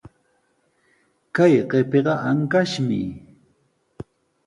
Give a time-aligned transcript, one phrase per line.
[1.35, 3.01] Kay qipiqa ankashmi.